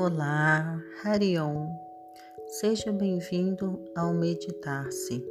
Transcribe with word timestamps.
Olá, 0.00 0.80
Harion. 1.02 1.66
Seja 2.46 2.92
bem-vindo 2.92 3.82
ao 3.96 4.14
Meditar-se. 4.14 5.26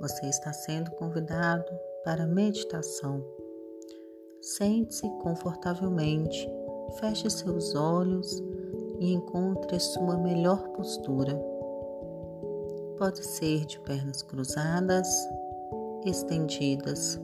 Você 0.00 0.26
está 0.26 0.52
sendo 0.52 0.92
convidado 0.92 1.64
para 2.04 2.24
meditação. 2.24 3.20
Sente-se 4.40 5.10
confortavelmente, 5.22 6.48
feche 7.00 7.28
seus 7.28 7.74
olhos 7.74 8.40
e 9.00 9.12
encontre 9.12 9.80
sua 9.80 10.16
melhor 10.16 10.68
postura. 10.68 11.34
Pode 12.96 13.26
ser 13.26 13.66
de 13.66 13.80
pernas 13.80 14.22
cruzadas, 14.22 15.08
estendidas. 16.06 17.20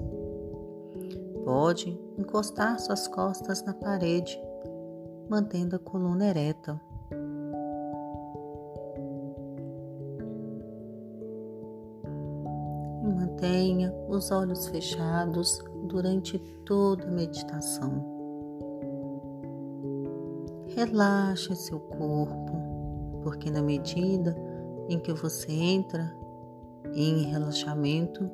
Pode 1.45 1.97
encostar 2.19 2.81
suas 2.81 3.07
costas 3.07 3.63
na 3.63 3.73
parede 3.73 4.37
mantendo 5.29 5.77
a 5.77 5.79
coluna 5.79 6.27
ereta. 6.27 6.81
E 13.03 13.07
mantenha 13.07 13.93
os 14.09 14.31
olhos 14.31 14.67
fechados 14.69 15.63
durante 15.89 16.39
toda 16.65 17.05
a 17.05 17.11
meditação. 17.11 18.13
Relaxe 20.75 21.55
seu 21.55 21.79
corpo, 21.79 23.21
porque 23.23 23.51
na 23.51 23.63
medida 23.63 24.37
em 24.89 24.99
que 24.99 25.13
você 25.13 25.53
entra 25.53 26.15
em 26.95 27.25
relaxamento, 27.25 28.29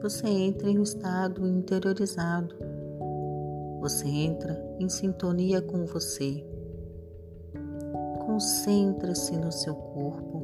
você 0.00 0.28
entra 0.28 0.70
em 0.70 0.78
um 0.78 0.82
estado 0.82 1.46
interiorizado 1.46 2.67
você 3.80 4.08
entra 4.08 4.60
em 4.78 4.88
sintonia 4.88 5.62
com 5.62 5.86
você. 5.86 6.44
Concentre-se 8.26 9.36
no 9.36 9.52
seu 9.52 9.74
corpo. 9.74 10.42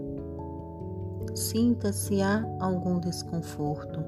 Sinta 1.34 1.92
se 1.92 2.22
há 2.22 2.44
algum 2.60 3.00
desconforto. 3.00 4.04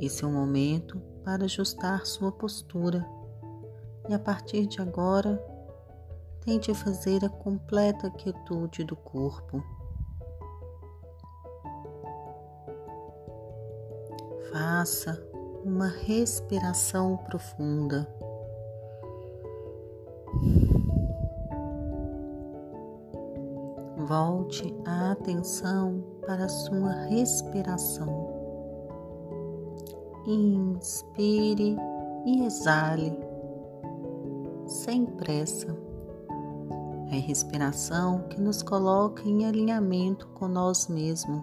Esse 0.00 0.24
é 0.24 0.26
o 0.26 0.30
momento 0.30 0.98
para 1.22 1.44
ajustar 1.44 2.06
sua 2.06 2.32
postura. 2.32 3.06
E 4.08 4.14
a 4.14 4.18
partir 4.18 4.66
de 4.66 4.80
agora, 4.80 5.42
tente 6.40 6.72
fazer 6.74 7.24
a 7.24 7.28
completa 7.28 8.10
quietude 8.10 8.84
do 8.84 8.96
corpo. 8.96 9.62
Faça 14.50 15.35
uma 15.66 15.88
respiração 15.88 17.16
profunda. 17.16 18.06
Volte 24.06 24.72
a 24.84 25.10
atenção 25.10 26.04
para 26.24 26.44
a 26.44 26.48
sua 26.48 26.92
respiração. 27.06 28.06
Inspire 30.24 31.76
e 32.24 32.44
exale, 32.44 33.18
sem 34.66 35.04
pressa. 35.04 35.76
É 37.10 37.18
respiração 37.18 38.20
que 38.28 38.40
nos 38.40 38.62
coloca 38.62 39.28
em 39.28 39.44
alinhamento 39.44 40.28
com 40.28 40.46
nós 40.46 40.86
mesmos, 40.86 41.42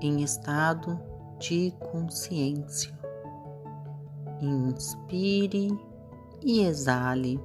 em 0.00 0.22
estado 0.22 1.13
de 1.38 1.72
consciência. 1.80 2.92
Inspire 4.40 5.68
e 6.42 6.60
exale. 6.60 7.40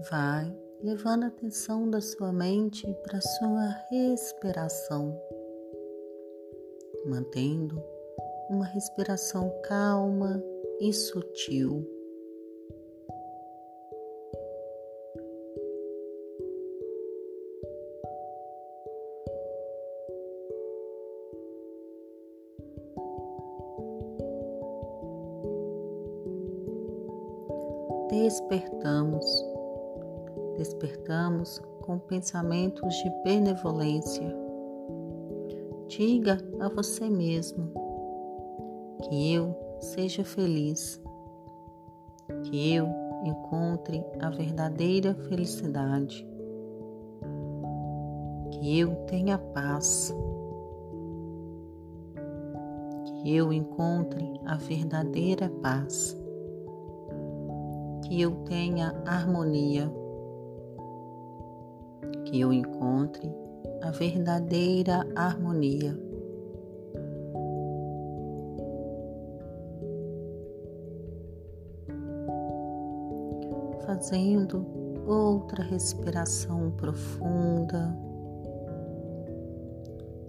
Vai 0.00 0.56
levando 0.80 1.24
a 1.24 1.26
atenção 1.26 1.90
da 1.90 2.00
sua 2.00 2.32
mente 2.32 2.86
para 3.02 3.20
sua 3.20 3.66
respiração, 3.90 5.20
mantendo 7.04 7.82
uma 8.48 8.64
respiração 8.64 9.52
calma 9.64 10.40
e 10.80 10.92
sutil. 10.92 11.84
Despertamos 28.08 29.57
despertamos 30.58 31.62
com 31.82 31.98
pensamentos 32.00 32.92
de 32.96 33.10
benevolência. 33.22 34.36
Diga 35.86 36.36
a 36.58 36.68
você 36.68 37.08
mesmo 37.08 37.72
que 39.04 39.32
eu 39.32 39.56
seja 39.78 40.24
feliz, 40.24 41.00
que 42.42 42.74
eu 42.74 42.88
encontre 43.24 44.04
a 44.20 44.30
verdadeira 44.30 45.14
felicidade, 45.14 46.26
que 48.50 48.80
eu 48.80 48.96
tenha 49.06 49.38
paz, 49.38 50.12
que 53.04 53.34
eu 53.34 53.52
encontre 53.52 54.40
a 54.44 54.56
verdadeira 54.56 55.48
paz, 55.62 56.20
que 58.04 58.20
eu 58.20 58.32
tenha 58.44 58.92
harmonia 59.06 59.90
que 62.28 62.40
eu 62.40 62.52
encontre 62.52 63.32
a 63.82 63.90
verdadeira 63.90 65.06
harmonia. 65.16 65.98
Fazendo 73.86 74.66
outra 75.06 75.64
respiração 75.64 76.70
profunda, 76.72 77.96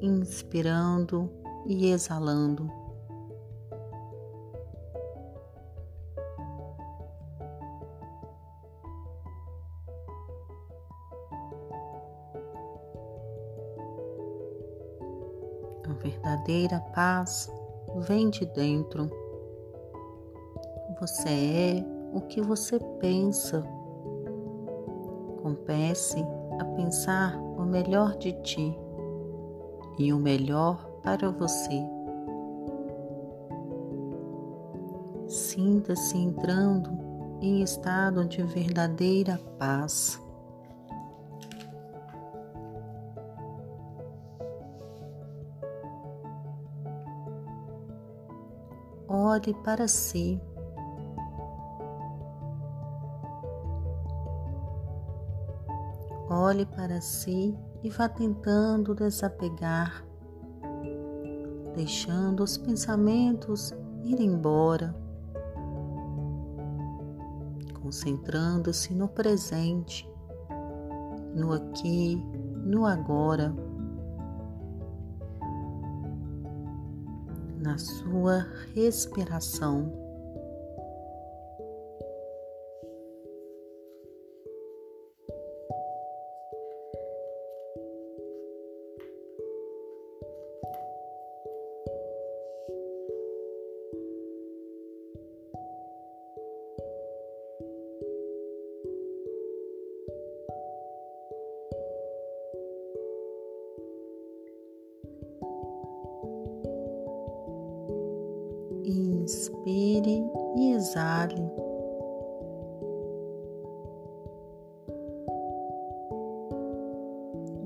inspirando 0.01 1.29
e 1.67 1.91
exalando. 1.91 2.71
Verdadeira 16.49 16.79
paz 16.95 17.47
vem 18.07 18.29
de 18.31 18.43
dentro. 18.47 19.07
Você 20.99 21.29
é 21.29 21.85
o 22.11 22.21
que 22.21 22.41
você 22.41 22.79
pensa. 22.99 23.63
Comece 25.43 26.25
a 26.59 26.65
pensar 26.75 27.37
o 27.37 27.63
melhor 27.63 28.17
de 28.17 28.33
ti 28.41 28.75
e 29.99 30.11
o 30.11 30.17
melhor 30.17 30.83
para 31.03 31.29
você. 31.29 31.83
Sinta-se 35.27 36.17
entrando 36.17 36.89
em 37.41 37.61
estado 37.61 38.25
de 38.25 38.41
verdadeira 38.41 39.39
paz. 39.59 40.19
Olhe 49.29 49.53
para 49.63 49.87
si. 49.87 50.41
Olhe 56.29 56.65
para 56.65 56.99
si 57.01 57.57
e 57.83 57.89
vá 57.89 58.09
tentando 58.09 58.93
desapegar, 58.93 60.03
deixando 61.75 62.43
os 62.43 62.57
pensamentos 62.57 63.73
ir 64.03 64.19
embora. 64.19 64.95
Concentrando-se 67.81 68.93
no 68.93 69.07
presente, 69.07 70.07
no 71.33 71.53
aqui, 71.53 72.23
no 72.63 72.85
agora, 72.85 73.55
na 77.59 77.77
sua 77.77 78.47
respiração. 78.73 80.08
Inspire 108.91 110.23
e 110.57 110.73
exale. 110.73 111.35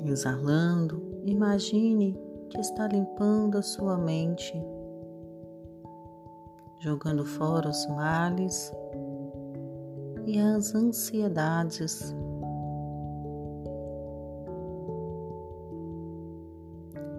Exalando, 0.05 1.01
imagine 1.25 2.17
que 2.49 2.59
está 2.59 2.87
limpando 2.87 3.57
a 3.57 3.61
sua 3.61 3.97
mente, 3.97 4.53
jogando 6.79 7.25
fora 7.25 7.69
os 7.69 7.87
males 7.87 8.71
e 10.25 10.39
as 10.39 10.75
ansiedades. 10.75 12.13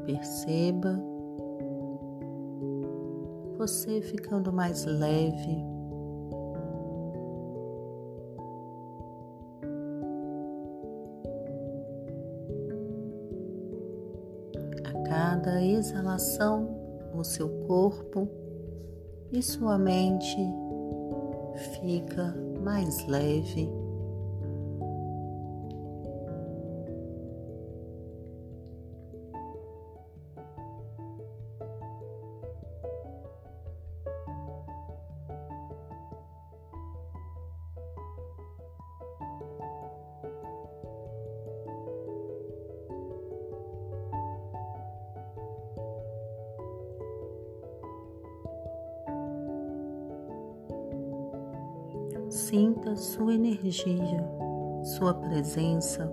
Perceba 0.04 1.13
você 3.66 4.02
ficando 4.02 4.52
mais 4.52 4.84
leve. 4.84 5.64
A 14.84 15.08
cada 15.08 15.64
exalação, 15.64 16.78
o 17.14 17.24
seu 17.24 17.48
corpo 17.66 18.28
e 19.32 19.42
sua 19.42 19.78
mente 19.78 20.36
fica 21.80 22.36
mais 22.62 23.06
leve. 23.06 23.83
Sinta 52.46 52.94
sua 52.94 53.32
energia, 53.32 54.22
sua 54.82 55.14
presença 55.14 56.12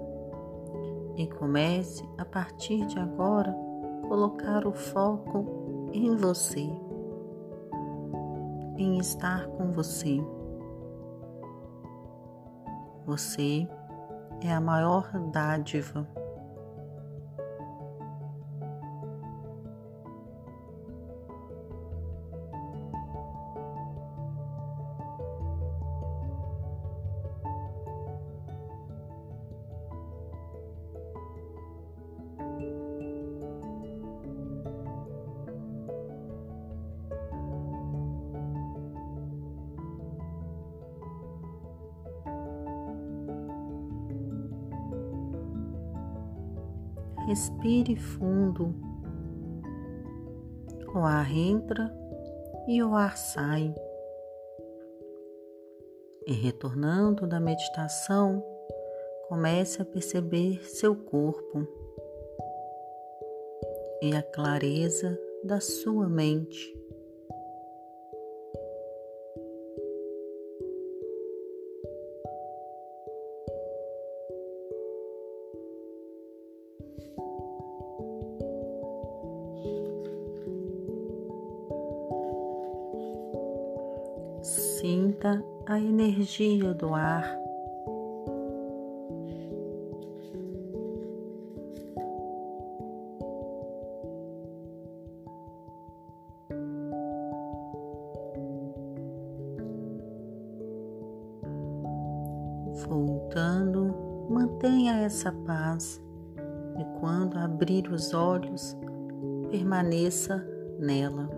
e 1.18 1.28
comece 1.28 2.07
a 2.18 2.24
partir 2.24 2.86
de 2.86 2.98
agora 2.98 3.54
colocar 4.07 4.66
o 4.66 4.72
foco 4.72 5.89
em 5.92 6.16
você, 6.16 6.69
em 8.78 8.98
estar 8.98 9.45
com 9.48 9.74
você. 9.74 10.25
Você 13.06 13.68
é 14.42 14.54
a 14.54 14.62
maior 14.62 15.12
dádiva 15.33 16.07
respire 47.31 47.95
fundo. 47.95 48.75
O 50.94 51.00
ar 51.00 51.31
entra 51.33 51.89
e 52.68 52.83
o 52.83 52.94
ar 52.94 53.16
sai. 53.16 53.74
E 56.28 56.33
retornando 56.33 57.25
da 57.25 57.39
meditação, 57.39 58.44
comece 59.30 59.81
a 59.81 59.86
perceber 59.86 60.62
seu 60.66 60.94
corpo 60.94 61.66
e 64.01 64.13
a 64.13 64.22
clareza 64.22 65.18
da 65.42 65.62
sua 65.62 66.10
mente. 66.10 66.81
Sinta 84.81 85.45
a 85.68 85.80
energia 85.80 86.73
do 86.73 86.95
ar. 86.95 87.23
Voltando, 102.88 103.95
mantenha 104.31 104.94
essa 104.94 105.31
paz 105.45 106.02
e 106.80 107.00
quando 107.00 107.38
abrir 107.38 107.88
os 107.92 108.16
olhos, 108.16 108.76
permaneça 109.52 110.44
nela. 110.80 111.30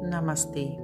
Namastê. 0.00 0.83